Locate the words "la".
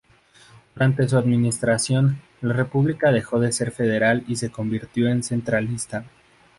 2.41-2.53